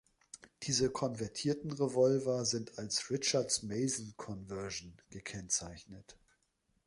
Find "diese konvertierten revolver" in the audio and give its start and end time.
0.63-2.43